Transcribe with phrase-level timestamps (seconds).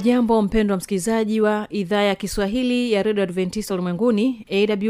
[0.00, 4.46] hujambo mpendwa msikilizaji wa idhaa ya kiswahili ya redio adventista ulimwenguni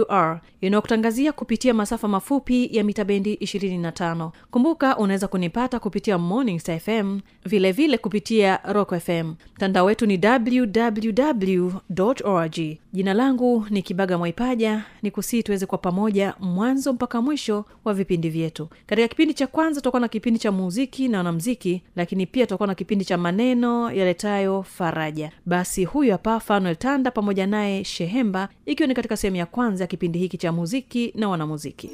[0.09, 6.81] awr inayokutangazia kupitia masafa mafupi ya mita bendi 25 kumbuka unaweza kunipata kupitia morning star
[6.81, 11.71] fm vilevile vile kupitia rock fm mtandao wetu ni www
[12.25, 12.59] org
[12.97, 18.31] jina langu ni kibaga mwaipaja ni kusii tuweze kwa pamoja mwanzo mpaka mwisho wa vipindi
[18.31, 18.69] vyetu.
[18.87, 22.75] Katika kipindi cha kwanza tutakuwa na kipindi cha muziki na wanamziki lakini pia tutakuwa na
[22.75, 25.33] kipindi cha maneno yaletayo faraja.
[25.47, 29.89] Basi huyu hapa fanuel tanda pamoja naye shehemba ikiwa ni katika sehemu ya kwanza ya
[29.89, 31.91] kipindi hiki cha muziki na wanamuziki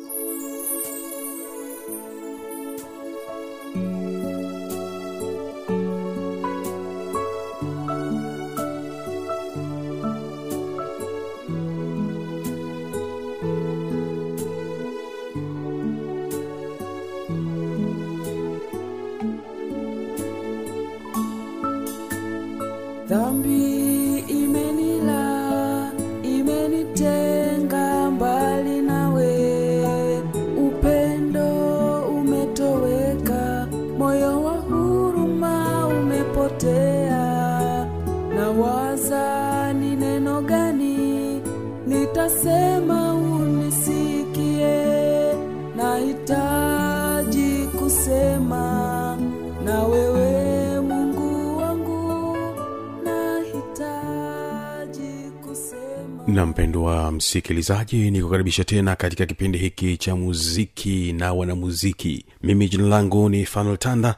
[57.23, 62.25] msikilizaji ni kukaribisha tena katika kipindi hiki cha muziki na wanamuziki.
[62.43, 64.15] Mimi jina langu ni fanuel tanda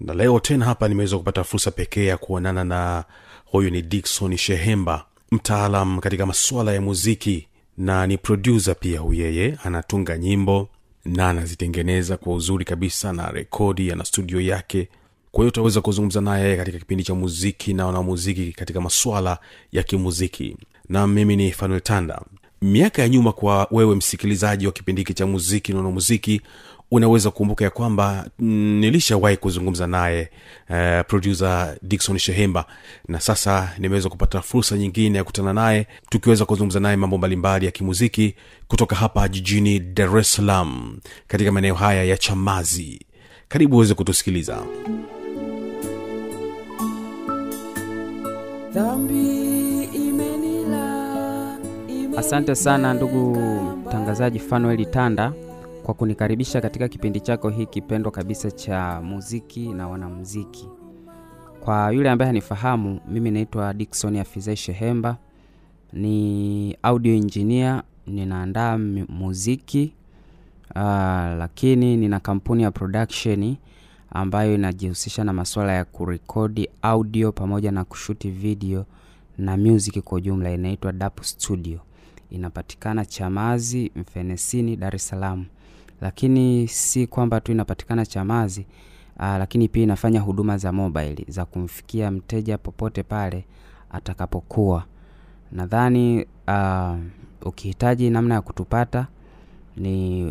[0.00, 3.04] na leo tena hapa nimeweza kupata fursa pekee ya kuonana na
[3.44, 7.46] huyu ni dikson shehemba mtaalam katika masuala ya muziki
[7.78, 10.68] na ni produsa pia huyeye anatunga nyimbo
[11.04, 14.88] na anazitengeneza kwa uzuri kabisa na rekodi ana studio yake.
[15.30, 19.38] Kwa hiyo utaweza kuzungumza naye katika kipindi cha muziki na wanamuziki katika maswala
[19.72, 20.56] ya kimuziki.
[20.88, 22.22] Na mimi ni fanuel tanda
[22.62, 26.40] miaka ya nyuma kwa wewe msikilizaji wa kipindi hiki cha muziki nono muziki
[26.90, 30.30] unaweza kukumbuka ya kwamba nilishawahi kuzungumza naye
[30.70, 32.64] uh, producer dikson shehemba.
[33.08, 37.72] Na sasa nimeweza kupata fursa nyingine ya kutana naye tukiweza kuzungumza naye mambo mbalimbali ya
[37.72, 38.34] kimuziki
[38.68, 43.00] kutoka hapa jijini dar es salaam katika maeneo haya ya chamazi.
[43.48, 44.62] Karibu uweze kutusikiliza.
[48.74, 49.51] Dhambi
[52.16, 53.36] asante sana ndugu
[53.86, 55.32] mtangazaji fanueli tanda
[55.82, 60.68] kwa kunikaribisha katika kipindi chako hiki pendwa kabisa cha muziki na wanamuziki.
[61.60, 65.16] Kwa yule ambaye hanifahamu mimi naitwa dikson afizai shehemba
[65.92, 69.92] ni audio engineer ninaandaa muziki
[70.74, 70.80] uh,
[71.38, 73.56] lakini nina kampuni ya production
[74.10, 78.84] ambayo inajihusisha na masuala ya kurekodi audio pamoja na kushuti video
[79.38, 81.80] na music kwa ujumla inaitwa dap studio
[82.32, 85.44] inapatikana chamazi mfenesini dar es salaam.
[86.00, 88.66] Lakini si kwamba tu inapatikana chamazi
[89.20, 93.44] aa, lakini pia inafanya huduma za mobile za kumfikia mteja popote pale
[93.90, 94.84] atakapokuwa.
[95.52, 96.96] Nadhani uh,
[97.42, 99.06] ukihitaji namna ya kutupata
[99.76, 100.24] ni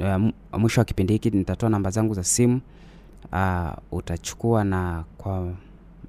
[0.00, 2.60] uh, mwisho wa kipindi hiki nitatoa namba zangu za simu
[3.32, 5.52] uh, utachukua na kwa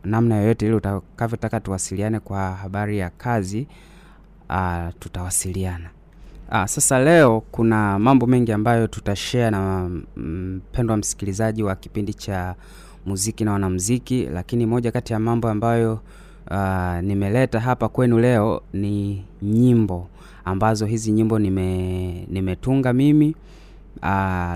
[0.03, 3.67] namna yoyote ile utakavyotaka tuwasiliane kwa habari ya kazi
[4.49, 5.89] uh, tutawasiliana.
[6.51, 12.55] Uh, sasa leo kuna mambo mengi ambayo tutashare na mpendwa msikilizaji wa kipindi cha
[13.05, 15.99] muziki na wanamziki lakini moja kati ya mambo ambayo
[16.51, 20.07] uh, nimeleta hapa kwenu leo ni nyimbo.
[20.45, 23.35] Ambazo hizi nyimbo nime nimetunga mimi
[24.01, 24.07] uh,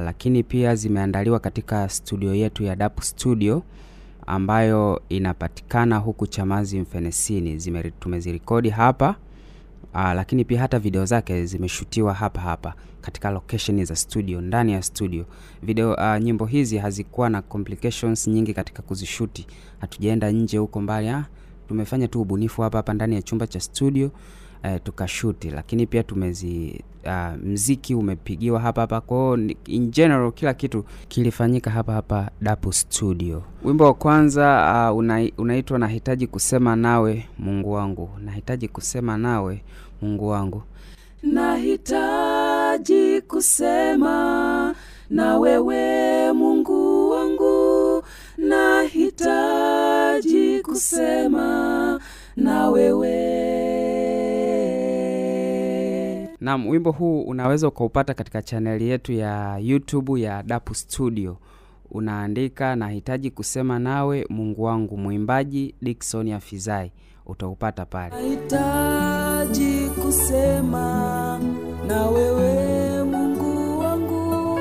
[0.05, 3.63] lakini pia zimeandaliwa katika studio yetu ya dap studio
[4.27, 7.61] ambayo inapatikana huku chamazi mfenesini.
[7.99, 9.15] Tumezirikodi hapa
[9.95, 14.81] Aa, lakini pia hata video zake zimeshutiwa hapa hapa katika location za studio ndani ya
[14.81, 15.25] studio.
[15.63, 19.47] Video uh, nyimbo hizi hazikuwa na complications nyingi katika kuzishuti.
[19.79, 21.25] Hatujaenda nje huko mbali ah,
[21.67, 24.11] tumefanya tu ubunifu hapa hapa ndani ya chumba cha studio
[24.63, 25.49] eh, tukashuti.
[25.51, 29.01] Lakini pia tumezi uh, mziki umepigiwa hapa hapa.
[29.01, 33.43] Kwao in general kila kitu kilifanyika hapa hapa dapu studio.
[33.63, 38.09] Wimbo wa kwanza uh, una, unaitwa nahitaji kusema nawe mungu wangu.
[38.25, 39.61] Nahitaji kusema nawe
[40.01, 40.61] mungu wangu.
[41.23, 44.75] Nahitaji kusema
[45.09, 48.03] na wewe mungu wangu.
[48.37, 49.21] Nahitaji
[50.61, 51.99] kusema
[52.35, 53.42] na wewe
[56.43, 61.37] Naam, wimbo huu unaweza ukaupata katika chaneli yetu ya YouTube ya Dapu Studio.
[61.91, 66.91] Unaandika nahitaji kusema nawe Mungu wangu, mwimbaji Dickson Afizai,
[67.25, 68.15] utaupata pale.
[68.15, 71.39] nahitaji kusema
[71.87, 74.59] na wewe mungu wangu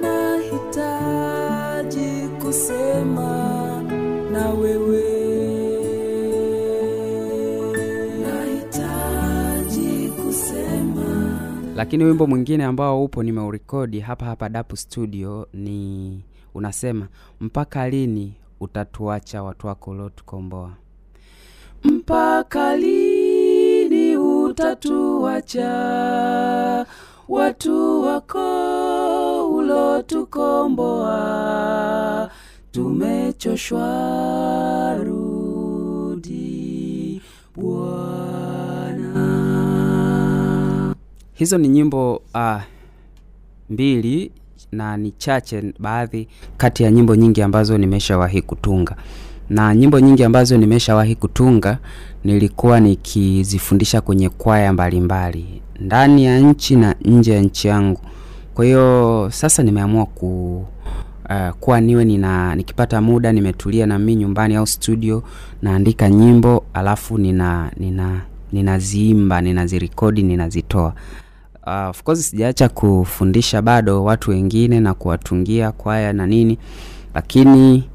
[0.00, 1.48] nahitaji
[2.42, 3.82] kusema
[4.32, 4.87] na wewe
[11.78, 16.22] Lakini wimbo mwingine ambao upo nimeurekodi hapa hapa Dapu Studio ni
[16.54, 17.08] unasema,
[17.40, 20.70] mpaka lini utatuacha watu wako uliotukomboa?
[21.84, 25.66] mpaka lini utatuacha
[27.28, 32.30] watu wako ulotukomboa
[32.72, 33.84] tumechoshwa
[35.04, 36.42] rudi
[37.56, 38.17] bwana
[41.38, 42.60] Hizo ni nyimbo uh,
[43.70, 44.30] mbili
[44.72, 48.96] na ni chache baadhi kati ya nyimbo nyingi ambazo nimeshawahi kutunga.
[49.50, 51.78] Na nyimbo nyingi ambazo nimeshawahi kutunga
[52.24, 58.00] nilikuwa nikizifundisha kwenye kwaya mbalimbali ndani ya nchi na nje ya nchi yangu.
[58.54, 60.56] Kwa hiyo sasa nimeamua ku
[61.30, 65.22] uh, kuwa niwe nina nikipata muda nimetulia na mimi nyumbani au studio
[65.62, 68.20] naandika nyimbo alafu nina nina
[68.52, 70.94] ninaziimba ninazirekodi ninazitoa
[71.68, 76.58] uh, of course sijaacha kufundisha bado watu wengine na kuwatungia kwaya na nini
[77.14, 77.88] lakini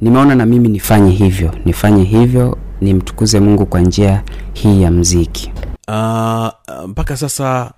[0.00, 1.54] nimeona na mimi nifanye hivyo.
[1.64, 4.22] Nifanye hivyo nimtukuze mungu kwa njia
[4.52, 5.52] hii ya mziki
[5.88, 6.48] uh,
[6.86, 7.72] mpaka sasa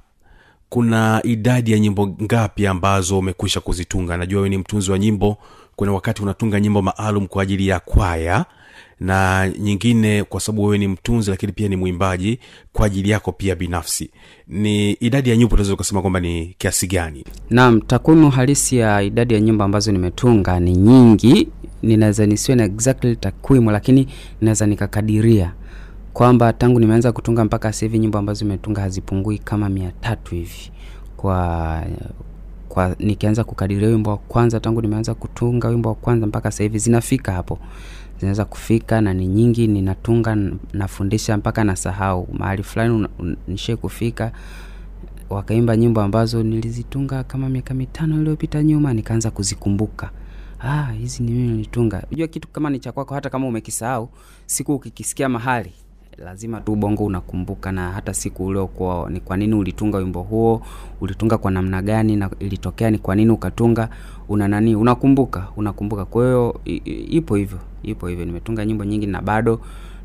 [0.69, 4.17] kuna idadi ya nyimbo ngapi ambazo umekwisha kuzitunga?
[4.17, 5.37] Najua wewe ni mtunzi wa nyimbo
[5.77, 8.45] kuna wakati unatunga nyimbo maalum kwa ajili ya kwaya
[9.01, 12.39] na nyingine kwa sababu wewe ni mtunzi lakini pia ni mwimbaji
[12.73, 14.11] kwa ajili yako pia binafsi.
[14.49, 17.25] Ni idadi ya nyimbo unaweza ukasema kwamba ni kiasi gani?
[17.51, 21.49] Naam takwimu halisi ya idadi ya nyimbo ambazo nimetunga ni nyingi.
[21.83, 24.09] Ninaweza nisiwe na exactly takwimu lakini
[24.41, 25.53] ninaweza nikakadiria
[26.13, 30.71] kwamba tangu nimeanza kutunga mpaka sasa hivi nyimbo ambazo nimetunga hazipungui kama mia tatu hivi
[31.17, 31.83] kwa
[32.71, 36.79] kwa nikianza kukadiria wimbo wa kwanza tangu nimeanza kutunga wimbo wa kwanza mpaka sasa hivi
[36.79, 37.59] zinafika hapo.
[38.19, 40.37] Zinaweza kufika na ni nyingi ninatunga
[40.73, 42.29] nafundisha mpaka nasahau.
[42.33, 43.09] Mahali fulani una-
[43.77, 44.33] kufika
[45.31, 50.11] wakaimba nyimbo ambazo nilizitunga kama miaka mitano iliyopita nyuma nikaanza kuzikumbuka.
[50.61, 50.93] Ah,
[51.23, 52.03] ni mimi nilitunga.
[52.09, 54.09] Unajua kitu kama ni cha kwako hata kama umekisahau
[54.47, 55.73] siku ukikisikia mahali
[56.25, 60.63] lazima tu ubongo unakumbuka na hata siku uliokuwa ni kwa nini ulitunga wimbo huo
[61.01, 63.89] ulitunga kwa namna gani na ilitokea ni kwa nini ukatunga
[64.29, 66.05] una nani unakumbuka unakumbuka.
[66.05, 66.61] Kwa hiyo
[67.11, 68.25] ipo hivyo ipo hivyo.
[68.25, 69.61] Nimetunga nyimbo nyingi na bado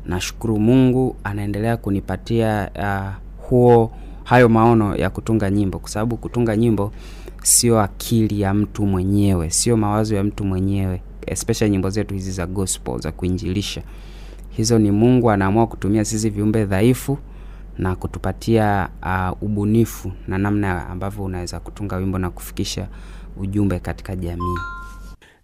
[0.06, 3.90] nashukuru mungu anaendelea kunipatia uh, huo
[4.24, 5.78] hayo maono ya kutunga nyimbo.
[5.78, 6.92] Kwa sababu kutunga nyimbo
[7.42, 12.46] sio akili ya mtu mwenyewe sio mawazo ya mtu mwenyewe especially nyimbo zetu hizi za
[12.46, 13.82] gospel za kuinjilisha
[14.56, 17.18] hizo ni mungu anaamua kutumia sisi viumbe dhaifu
[17.78, 22.88] na kutupatia uh, ubunifu na namna ambavyo unaweza kutunga wimbo na kufikisha
[23.36, 24.58] ujumbe katika jamii.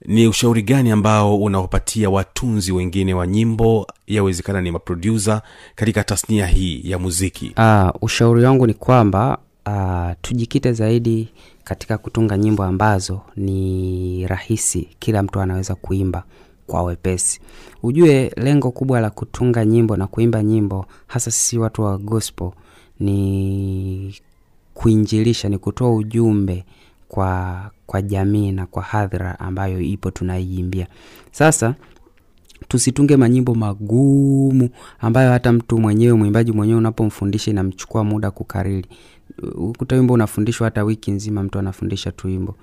[0.06, 3.86] Ni ushauri gani ambao unawapatia watunzi wengine wa nyimbo?
[4.06, 5.42] Yawezekana ni maprodusa
[5.74, 7.54] katika tasnia hii ya muziki.
[7.58, 11.28] Uh, ushauri wangu ni kwamba uh, tujikite zaidi
[11.64, 16.24] katika kutunga nyimbo ambazo ni rahisi kila mtu anaweza kuimba
[16.72, 17.40] kwa wepesi.
[17.82, 22.50] Ujue lengo kubwa la kutunga nyimbo na kuimba nyimbo hasa sisi watu wa gospel
[23.00, 24.14] ni
[24.74, 26.64] kuinjilisha ni kutoa ujumbe
[27.08, 30.86] kwa kwa jamii na kwa hadhira ambayo ipo tunaiimbia.
[31.32, 31.74] Sasa
[32.68, 34.68] tusitunge manyimbo magumu
[35.00, 38.86] ambayo hata mtu mwenyewe mwimbaji mwenyewe unapomfundisha inamchukua muda kukariri
[39.54, 42.54] ukuta wimbo unafundishwa hata wiki nzima mtu anafundisha tu wimbo.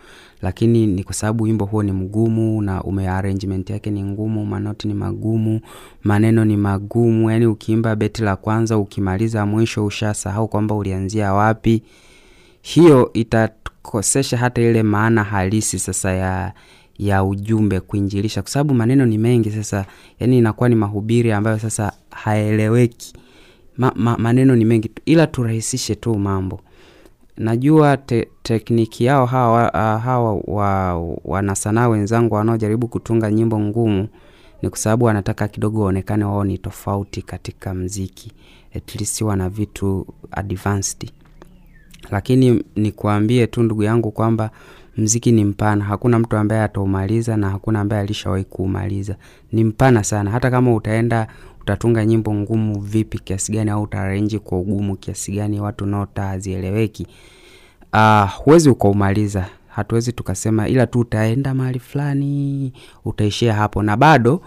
[0.41, 4.87] Lakini ni kwa sababu wimbo huo ni mgumu na ume arrangement yake ni ngumu manoti
[4.87, 5.61] ni magumu
[6.03, 11.83] maneno ni magumu yani ukiimba beti la kwanza ukimaliza mwisho ushasahau kwamba ulianzia wapi.
[12.61, 16.53] Hiyo itakosesha hata ile maana halisi sasa ya
[16.97, 18.41] ya ujumbe kuinjilisha.
[18.41, 19.85] Kwa sababu maneno ni mengi sasa
[20.19, 23.13] yani inakuwa ni mahubiri ambayo sasa haeleweki
[23.79, 26.59] ma, ma, maneno ni mengi ila turahisishe tu mambo.
[27.37, 29.69] Najua te, tekniki yao hawa,
[29.99, 30.95] hawa wa,
[31.25, 34.07] wanasanaa wenzangu wanaojaribu kutunga nyimbo ngumu
[34.61, 38.31] ni kwa sababu wanataka kidogo waonekane wao ni tofauti katika mziki.
[38.75, 41.11] At least wana vitu advanced.
[42.11, 44.49] Lakini nikuambie tu ndugu yangu kwamba
[44.97, 45.85] mziki ni mpana.
[45.85, 49.15] Hakuna mtu ambaye ataumaliza na hakuna ambaye alishawahi kuumaliza.
[49.51, 50.31] Ni mpana sana.
[50.31, 51.27] Hata kama utaenda
[51.69, 57.07] utatunga nyimbo ngumu vipi kiasi gani au utarenji kwa ugumu kiasi gani watu nota hazieleweki
[57.93, 59.45] uh, huwezi ukaumaliza.
[59.67, 62.73] Hatuwezi tukasema ila tu utaenda mahali fulani
[63.05, 63.83] utaishia hapo.
[63.83, 64.41] Na bado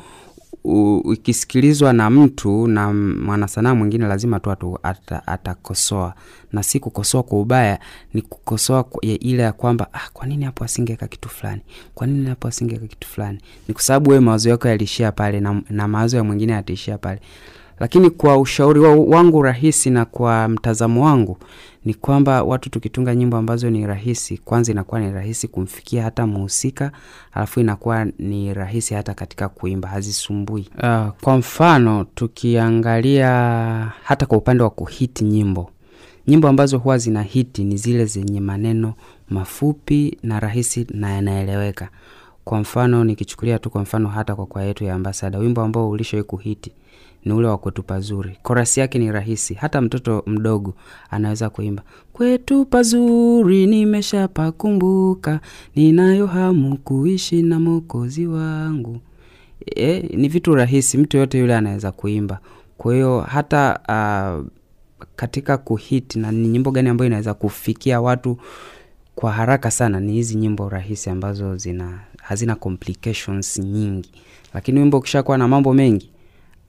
[1.12, 6.14] ikisikilizwa na mtu na mwanasanaa mwingine lazima tu ata, atakosoa.
[6.52, 7.78] Na si kukosoa kwa ubaya
[8.14, 11.60] ni kukosoa ile ya kwamba ah, kwa nini hapo asingeweka kitu fulani?
[11.94, 13.38] Kwa nini hapo asingeweka kitu fulani?
[13.68, 17.20] Ni kwa sababu wewe mawazo yako yaliishia pale na, na mawazo ya mwingine yataishia pale.
[17.80, 21.38] Lakini kwa ushauri wa, wangu rahisi na kwa mtazamo wangu
[21.84, 26.92] ni kwamba watu tukitunga nyimbo ambazo ni rahisi kwanza inakuwa ni rahisi kumfikia hata mhusika,
[27.32, 30.68] alafu inakuwa ni rahisi hata katika kuimba hazisumbui.
[30.78, 33.28] Uh, kwa mfano tukiangalia
[34.04, 35.70] hata kwa upande wa kuhiti nyimbo.
[36.28, 38.94] Nyimbo ambazo huwa zina hiti ni zile zenye maneno
[39.30, 41.88] mafupi na rahisi na yanaeleweka
[42.44, 46.24] kwa mfano nikichukulia tu kwa mfano hata kwa kwaya yetu ya ambasada wimbo ambao ulishawai
[46.24, 46.72] kuhiti
[47.24, 48.38] ni ule wa kwetu pazuri.
[48.42, 50.74] Korasi yake ni rahisi hata mtoto mdogo
[51.10, 51.82] anaweza kuimba.
[52.12, 55.40] Kwetu pazuri nimeshapakumbuka
[55.76, 59.00] ninayo hamu kuishi na mokozi wangu.
[59.76, 62.38] E, ni vitu rahisi mtu yoyote yule anaweza kuimba.
[62.78, 64.46] Kwa hiyo hata uh,
[65.16, 68.36] katika kuhiti na ni nyimbo gani ambayo inaweza kufikia watu
[69.14, 74.10] kwa haraka sana ni hizi nyimbo rahisi ambazo zina hazina complications nyingi.
[74.54, 76.10] Lakini wimbo ukishakuwa na mambo mengi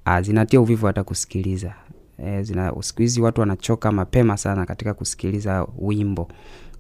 [0.06, 1.74] ah, zinatia uvivu hata kusikiliza.
[2.26, 2.46] E,
[2.80, 6.28] siku hizi watu wanachoka mapema sana katika kusikiliza wimbo.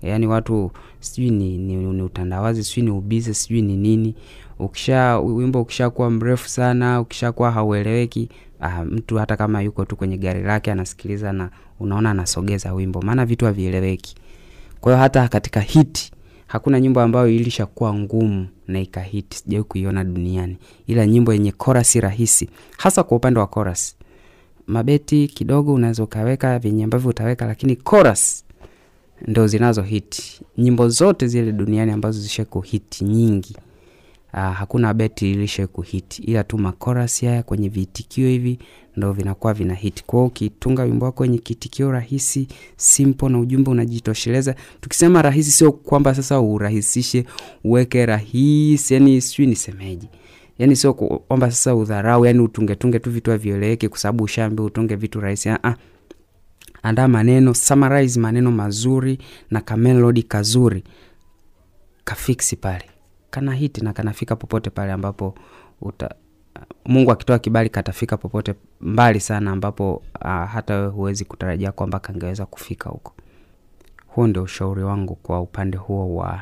[0.01, 4.15] Yaani watu sijui ni, ni, ni utandawazi sijui ni ubize sijui ni nini.
[4.60, 8.30] Ukisha wimbo ukishakuwa mrefu sana ukishakuwa haueleweki
[8.62, 11.50] ah, mtu hata kama yuko tu kwenye gari lake anasikiliza na
[11.80, 13.01] unaona anasogeza wimbo.
[13.01, 14.15] Maana vitu havieleweki.
[14.82, 16.12] Kwa hiyo hata katika hiti
[16.54, 20.58] hakuna nyimbo ambayo ilishakuwa ngumu na ikahiti sijawai kuiona duniani.
[20.88, 23.96] Ila nyimbo yenye korasi rahisi hasa kwa upande wa korasi
[24.68, 28.46] mabeti kidogo unaweza ukaweka vyenye ambavyo utaweka lakini chorus
[29.28, 33.56] ndo zinazo hiti nyimbo zote zile duniani ambazo zisha kuhiti nyingi
[34.34, 36.22] Aa, hakuna beti ilisha kuhiti.
[36.24, 38.60] Ila tu makorasi haya kwenye viitikio hivi
[38.98, 40.04] ndo vinakuwa vina hit.
[40.06, 42.48] Kwao ukitunga wimbo wako wenye kitikio rahisi
[42.78, 44.56] simple na ujumbe unajitosheleza.
[44.82, 47.26] Tukisema rahisi sio kwamba sasa urahisishe
[47.64, 50.10] uweke rahisi yani sijui nisemeji
[50.60, 55.20] yani sio kwamba sasa udharau yani utungetunge tu vitu havieleweke kwa sababu ushaambia utunge vitu
[55.22, 55.50] rahisi.
[55.50, 55.76] Ah,
[56.84, 59.18] andaa maneno summarize maneno mazuri
[59.52, 60.84] na kamelodi kazuri
[62.04, 62.84] kafiksi pale.
[63.30, 65.36] Kana hiti na kanafika popote pale ambapo
[65.82, 66.16] uta,
[66.86, 72.46] mungu akitoa kibali katafika popote mbali sana ambapo uh, hata wewe huwezi kutarajia kwamba kangeweza
[72.46, 73.14] kufika huko.
[74.08, 76.42] Huo ndio ushauri wangu kwa upande huo wa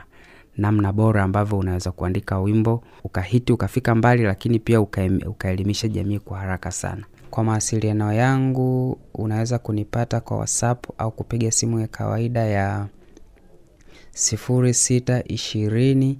[0.58, 6.38] namna bora ambavyo unaweza kuandika wimbo ukahiti ukafika mbali lakini pia uka- ukaelimisha jamii kwa
[6.39, 7.03] haraka sana.
[7.30, 12.88] Kwa mawasiliano yangu unaweza kunipata kwa whatsapp au kupiga simu ya kawaida ya
[14.13, 16.15] 0620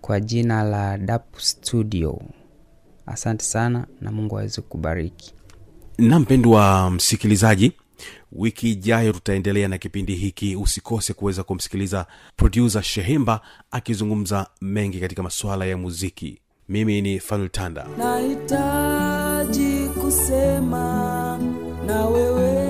[0.00, 2.20] kwa jina la dap studio.
[3.06, 5.34] Asante sana na mungu aweze kubariki
[5.98, 7.72] na mpendwa msikilizaji
[8.32, 10.56] wiki ijayo tutaendelea na kipindi hiki.
[10.56, 12.06] Usikose kuweza kumsikiliza
[12.36, 16.38] produsa shehemba akizungumza mengi katika masuala ya muziki.
[16.68, 21.38] Mimi ni fanultanda nahitaji kusema
[21.86, 22.67] na wewe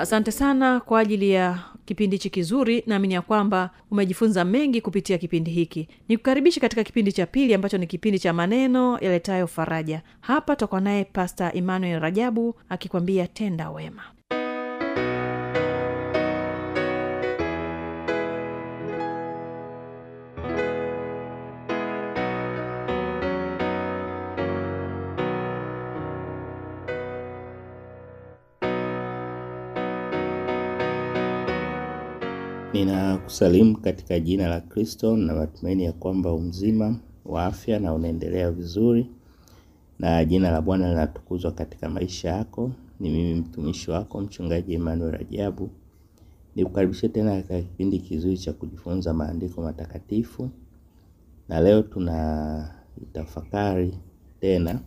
[0.00, 2.82] asante sana kwa ajili ya kipindi hichi kizuri.
[2.86, 5.88] Naamini ya kwamba umejifunza mengi kupitia kipindi hiki.
[6.08, 10.02] Nikukaribishe katika kipindi cha pili ambacho ni kipindi cha maneno yaletayo faraja.
[10.20, 14.02] Hapa tokwa naye pasta emmanuel rajabu akikwambia tenda wema
[32.76, 39.06] Ninakusalimu katika jina la Kristo na matumaini ya kwamba umzima wa afya na unaendelea vizuri
[39.98, 42.72] na jina la Bwana linatukuzwa katika maisha yako.
[43.00, 45.70] Ni mimi mtumishi wako mchungaji Emmanuel Rajabu.
[46.56, 50.50] Nikukaribishe tena katika kipindi kizuri cha kujifunza maandiko matakatifu,
[51.48, 52.74] na leo tuna
[53.12, 53.98] tafakari
[54.40, 54.80] tena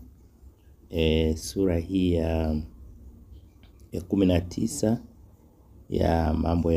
[0.89, 2.55] e, sura hii ya
[3.91, 5.01] ya kumi na tisa
[5.89, 6.71] ya mambo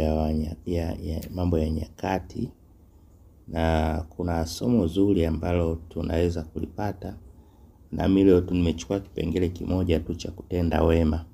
[1.59, 2.50] ya, nyakati,
[3.49, 7.14] na kuna somo zuri ambalo tunaweza kulipata,
[7.92, 11.25] nami leo tu nimechukua kipengele kimoja tu cha kutenda wema,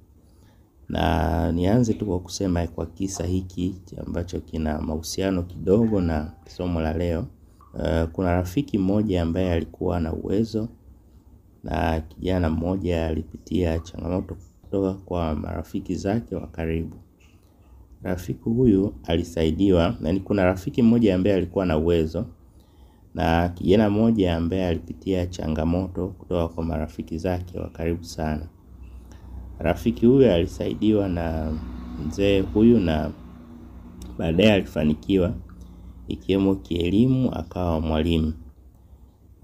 [0.89, 3.75] na nianze tu kwa kusema kwa kisa hiki
[4.07, 7.27] ambacho kina mahusiano kidogo na somo la leo.
[7.75, 10.69] Uh, kuna rafiki mmoja ambaye alikuwa na uwezo
[11.65, 16.97] na kijana mmoja alipitia changamoto kutoka kwa marafiki zake wa karibu.
[18.03, 22.27] Rafiki huyu alisaidiwa na kuna rafiki mmoja ambaye alikuwa na uwezo
[23.15, 28.47] na kijana mmoja ambaye alipitia changamoto kutoka kwa marafiki zake wa karibu sana.
[29.59, 31.53] Rafiki huyu alisaidiwa na
[32.07, 33.11] mzee huyu na
[34.19, 35.35] baadaye alifanikiwa
[36.09, 38.33] ikiwemo kielimu, akawa mwalimu.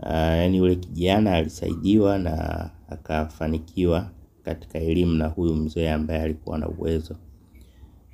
[0.02, 4.10] Yaani yule kijana alisaidiwa na akafanikiwa
[4.42, 7.16] katika elimu na huyu mzee ambaye alikuwa na uwezo.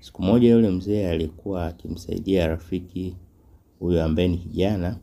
[0.01, 3.17] Siku moja yule mzee alikuwa akimsaidia rafiki
[3.79, 4.97] huyu ambaye ni kijana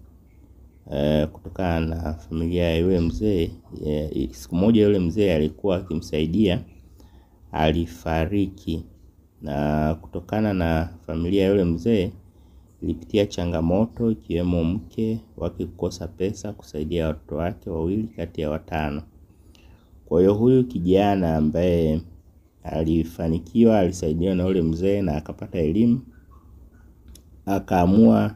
[0.93, 3.51] e, kutokana na familia ya yule mzee
[3.85, 6.61] e, siku moja yule mzee alikuwa akimsaidia
[7.51, 8.83] alifariki,
[9.41, 12.11] na kutokana na familia ya yule mzee
[12.81, 19.01] ilipitia changamoto ikiwemo mke wake kukosa pesa kusaidia watoto wake wawili kati ya watano.
[20.05, 22.01] Kwa hiyo huyu kijana ambaye
[22.71, 26.01] alifanikiwa alisaidiwa na ule mzee na akapata elimu,
[27.45, 28.35] akaamua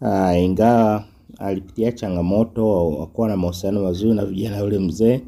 [0.00, 1.04] uh, ingawa
[1.38, 5.20] alipitia changamoto wakuwa na mahusiano mazuri na vijana ule mzee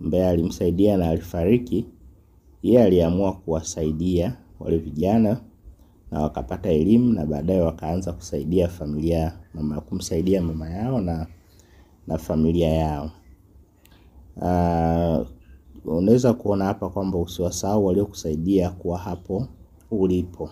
[0.00, 1.86] ambaye alimsaidia na alifariki,
[2.62, 5.40] yeye aliamua kuwasaidia wale vijana
[6.10, 11.26] na wakapata elimu na baadaye wakaanza kusaidia familia mama, kumsaidia mama yao na,
[12.06, 13.10] na familia yao.
[14.36, 15.26] Uh,
[15.84, 19.46] unaweza kuona hapa kwamba usiwasahau waliokusaidia kuwa hapo
[19.90, 20.50] ulipo.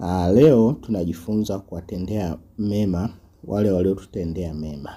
[0.00, 3.10] Aa, leo tunajifunza kuwatendea mema
[3.44, 4.90] wale waliotutendea mema,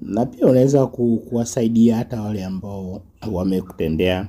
[0.00, 4.28] na pia unaweza ku, kuwasaidia hata wale ambao wamekutendea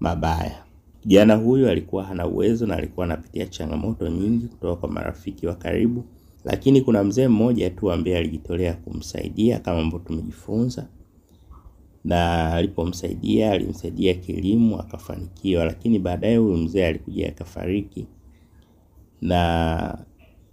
[0.00, 0.62] mabaya.
[1.00, 6.04] Kijana huyu alikuwa hana uwezo na alikuwa anapitia changamoto nyingi kutoka kwa marafiki wa karibu,
[6.44, 10.86] lakini kuna mzee mmoja tu ambaye alijitolea kumsaidia kama ambavyo tumejifunza
[12.06, 18.06] na alipomsaidia alimsaidia kielimu akafanikiwa, lakini baadaye huyu mzee alikuja akafariki,
[19.20, 19.98] na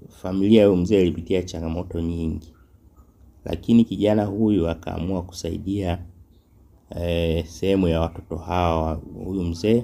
[0.10, 2.54] familia huyu mzee ilipitia changamoto nyingi,
[3.46, 6.00] lakini kijana huyu akaamua kusaidia
[6.96, 8.94] eh, sehemu ya watoto hawa
[9.26, 9.84] huyu mzee,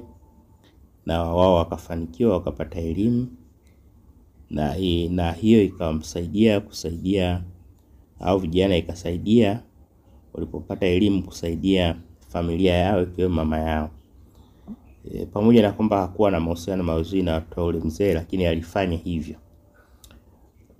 [1.06, 3.28] na wao wakafanikiwa wakapata elimu.
[4.50, 4.76] Na,
[5.10, 7.44] na hiyo ikamsaidia kusaidia
[8.20, 9.64] au vijana ikasaidia
[10.34, 11.96] walipopata elimu kusaidia
[12.28, 13.90] familia yao ikiwemo mama yao.
[15.14, 19.36] E, pamoja na kwamba hakuwa na mahusiano mazuri na watoto ule mzee, lakini alifanya hivyo.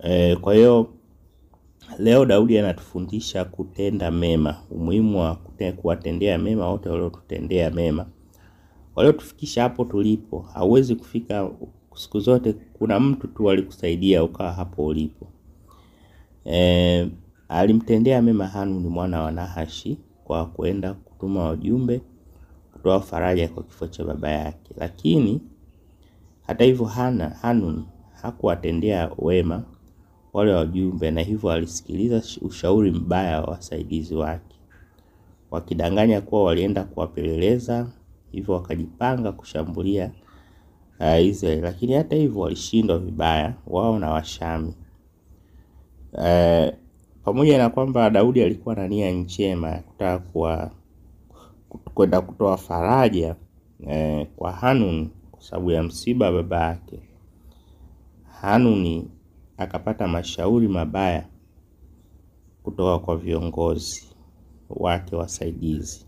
[0.00, 0.90] E, kwa hiyo
[1.98, 5.34] leo Daudi anatufundisha kutenda mema, umuhimu wa
[5.76, 8.06] kuwatendea mema wote waliotutendea mema,
[8.96, 10.40] waliotufikisha hapo tulipo.
[10.54, 11.50] Hauwezi kufika
[11.94, 15.26] siku zote, kuna mtu tu alikusaidia ukawa hapo ulipo.
[16.46, 17.08] E,
[17.50, 22.00] alimtendea mema Hanuni mwana wa Nahashi kwa kwenda kutuma wajumbe
[22.72, 25.40] kutoa faraja kwa kifo cha baba yake, lakini
[26.46, 27.84] hata hivyo Hana Hanuni
[28.22, 29.62] hakuwatendea wema
[30.32, 34.56] wale wajumbe, na hivyo alisikiliza ushauri mbaya wa wasaidizi wake,
[35.50, 37.86] wakidanganya kuwa walienda kuwapeleleza,
[38.32, 40.10] hivyo wakajipanga kushambulia
[41.00, 44.74] uh, Israeli, lakini hata hivyo walishindwa vibaya wao na Washami.
[46.12, 46.68] Uh,
[47.24, 50.70] pamoja na kwamba Daudi alikuwa na nia njema ya kutaka
[51.94, 53.36] kwenda kutoa faraja
[53.86, 57.00] eh, kwa Hanuni kwa sababu ya msiba baba yake.
[58.40, 59.10] Hanuni
[59.56, 61.26] akapata mashauri mabaya
[62.62, 64.10] kutoka kwa viongozi
[64.70, 66.06] wake wasaidizi,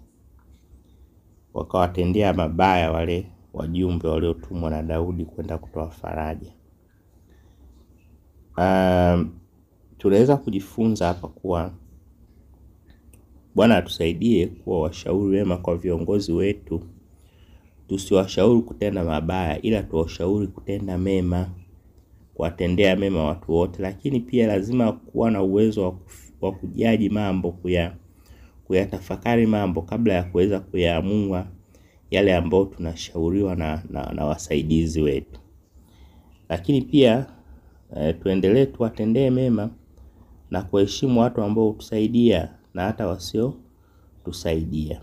[1.55, 6.53] wakawatendea mabaya wale wajumbe waliotumwa na Daudi kwenda kutoa faraja.
[8.59, 9.31] Um,
[10.03, 11.71] tunaweza kujifunza hapa kuwa
[13.55, 16.81] Bwana atusaidie kuwa washauri wema kwa viongozi wetu,
[17.89, 21.49] tusiwashauri kutenda mabaya, ila tuwashauri kutenda mema,
[22.35, 25.99] kuwatendea mema watu wote, lakini pia lazima kuwa na uwezo
[26.41, 27.95] wa kujaji mambo, kuya
[28.65, 31.47] kuyatafakari mambo kabla ya kuweza kuyaamua
[32.11, 35.41] yale ambayo tunashauriwa na, na, na wasaidizi wetu.
[36.49, 37.27] Lakini pia
[37.97, 39.71] eh, tuendelee tuwatendee mema
[40.53, 43.55] na kuheshimu watu ambao hutusaidia na hata wasio
[44.25, 45.01] tusaidia.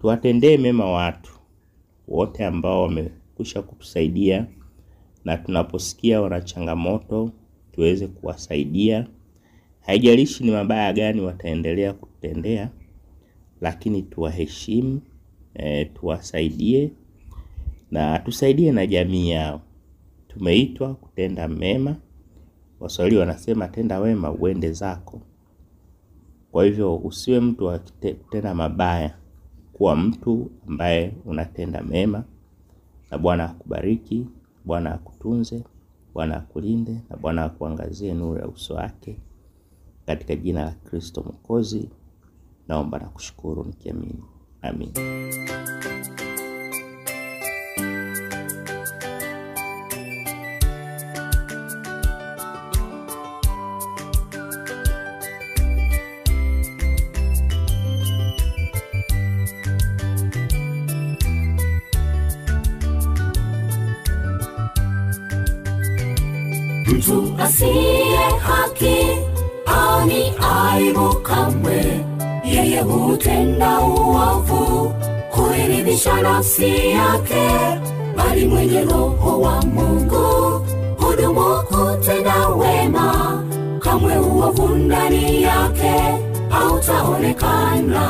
[0.00, 1.32] Tuwatendee mema watu
[2.08, 4.46] wote ambao wamekwisha kutusaidia,
[5.24, 7.32] na tunaposikia wana changamoto
[7.72, 9.06] tuweze kuwasaidia.
[9.80, 12.70] Haijalishi ni mabaya gani wataendelea kututendea,
[13.60, 15.00] lakini tuwaheshimu,
[15.54, 16.90] e, tuwasaidie
[17.90, 19.60] na tusaidie na jamii yao.
[20.28, 21.96] Tumeitwa kutenda mema.
[22.80, 25.20] Waswahili wanasema tenda wema uende zako.
[26.52, 29.14] Kwa hivyo usiwe mtu wa kutenda mabaya,
[29.72, 32.24] kuwa mtu ambaye unatenda mema,
[33.10, 34.26] na Bwana akubariki,
[34.64, 35.64] Bwana akutunze,
[36.14, 39.16] Bwana akulinde, na Bwana akuangazie nuru ya uso wake,
[40.06, 41.88] katika jina la Kristo Mwokozi
[42.68, 44.24] naomba na kushukuru nikiamini,
[44.62, 44.90] amin.
[76.40, 77.48] Nafsi yake,
[78.16, 80.64] bali mwenye roho wa Mungu.
[80.98, 83.42] Hudumu kutenda wema,
[83.78, 85.94] kamwe uovu ndani yake
[86.48, 88.06] hautaonekana.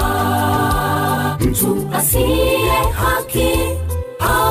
[1.41, 3.59] Mtu asiye haki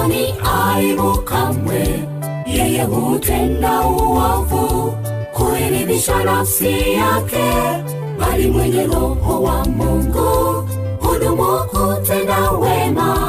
[0.07, 0.33] ni
[0.75, 1.99] aibu kamwe.
[2.47, 4.93] Yeye hutenda uovu
[5.33, 7.53] kuiridhisha nafsi yake,
[8.19, 10.63] bali mwenye roho wa Mungu.
[11.01, 13.28] Hudumu kutenda wema,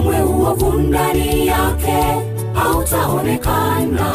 [0.00, 1.98] kamwe uovu ndani yake
[2.54, 4.10] hautaonekana.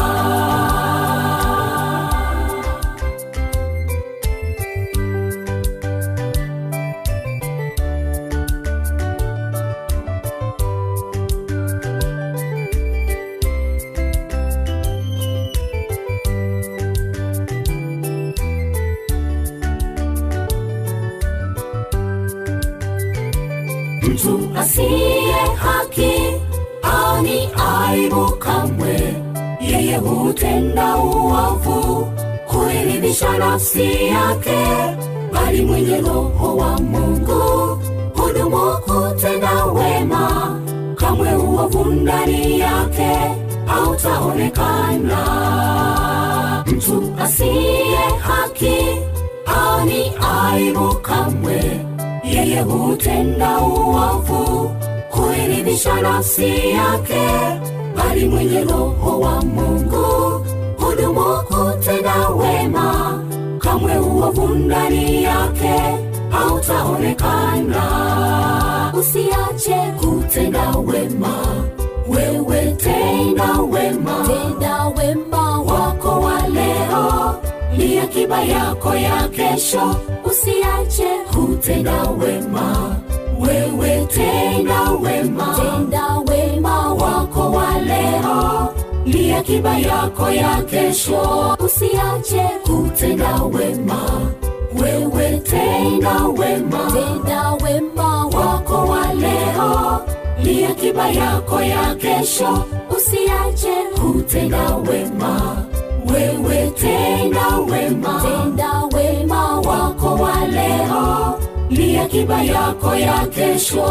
[24.03, 25.24] mtu asiye
[27.87, 29.13] aibu kamwe,
[29.61, 32.07] yeye hutenda uovu
[32.47, 34.57] kuiridhisha nafsi yake,
[35.33, 37.79] bali mwenye roho wa Mungu
[38.15, 40.59] hudumu kutenda wema,
[40.95, 43.17] kamwe uovu ndani yake
[43.65, 45.21] hautaonekana.
[46.67, 48.77] Mtu asiye haki
[49.45, 51.81] ani aibu kamwe
[52.23, 54.71] yeye hutenda uovu
[55.11, 57.27] kuiridhisha nafsi yake,
[58.15, 60.45] bali mwenye roho wa Mungu
[60.79, 63.19] hudumu kutenda wema,
[63.59, 65.81] kamwe uovu ndani yake
[66.29, 67.83] hautaonekana.
[68.99, 71.37] Usiache kutenda wema,
[72.09, 77.35] wewe tenda wema, tenda wema wako wa leo
[77.77, 79.95] ni akiba yako ya kesho.
[80.25, 82.95] Usiache kutenda wema,
[83.39, 86.04] wewe tenda wema, tenda
[89.37, 91.55] akiba yako ya kesho.
[91.59, 94.01] Usiache kutenda wema,
[94.81, 99.99] wewe tenda wema, tenda wema wako wa leo
[100.43, 102.65] ni akiba yako ya kesho.
[102.97, 105.57] Usiache kutenda wema
[106.13, 113.85] wewe tenda wema, tenda wema wako wa leo, ni akiba yako ya kesho.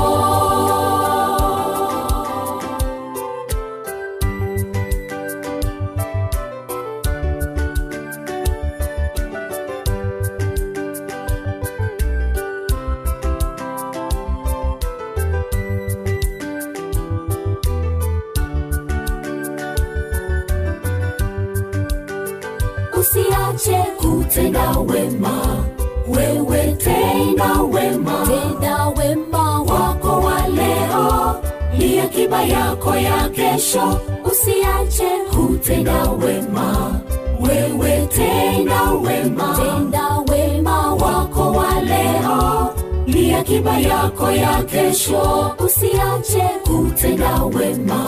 [24.55, 25.65] Kutenda wema
[26.09, 28.27] wewe tena wema.
[28.27, 31.37] Tena wema wako wa leo
[31.79, 34.01] ni akiba yako ya kesho.
[34.25, 37.01] Usiache kutenda wema
[37.41, 39.57] wewe tena wema.
[39.59, 42.75] Tenda wema wako wa leo
[43.07, 45.51] ni akiba yako ya kesho.
[45.65, 48.07] Usiache kutenda wema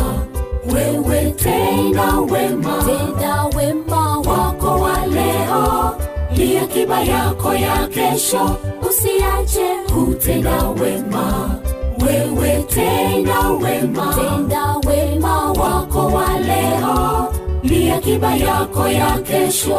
[0.75, 2.85] wewe tena wema.
[2.87, 5.96] Tenda wema wako wa leo
[6.57, 8.57] ni akiba yako ya kesho.
[8.89, 11.51] Usiache kutenda wema.
[12.07, 14.15] Wewe tenda wema.
[14.15, 17.33] Tenda wema wako wa leo.
[17.63, 19.77] Ni akiba yako ya kesho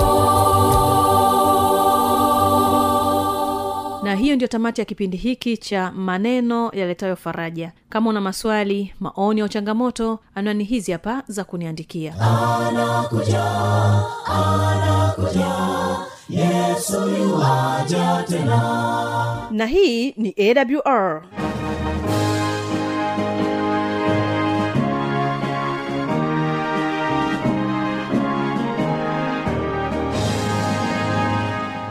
[4.08, 7.72] na hiyo ndio tamati ya kipindi hiki cha maneno yaletayo faraja.
[7.90, 12.14] Kama una maswali maoni au changamoto anwani hizi hapa za kuniandikia.
[19.52, 21.24] Na hii ni awr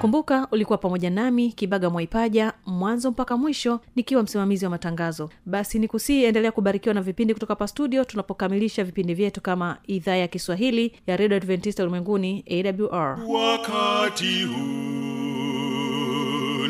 [0.00, 5.30] kumbuka ulikuwa pamoja nami kibaga mwaipaja mwanzo mpaka mwisho nikiwa msimamizi wa matangazo.
[5.46, 10.14] Basi ni kusii endelea kubarikiwa na vipindi kutoka pa studio tunapokamilisha vipindi vyetu kama idhaa
[10.16, 14.58] ya kiswahili ya redio adventista ulimwenguni awr wakati huu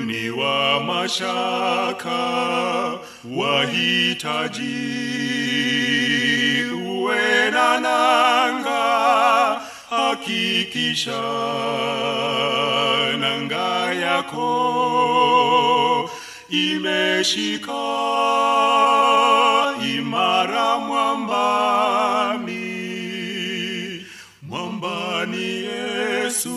[0.07, 2.19] ni wa mashaka
[3.37, 4.77] wahitaji
[6.87, 9.38] uwe na nanga
[10.29, 11.23] hakikisha
[13.19, 14.51] nanga yako
[16.51, 17.73] imeshika
[19.97, 22.59] imara mwambani.
[24.43, 26.51] Mwambani yesu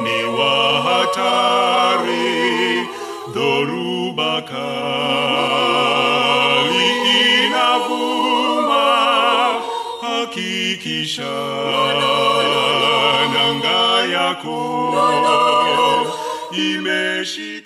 [0.03, 2.17] ni wa hatari.
[3.33, 5.25] Dhoruba kali
[7.45, 8.85] inavuma.
[10.01, 11.33] Hakikisha
[13.33, 14.59] nanga yako
[16.51, 17.56] imeshi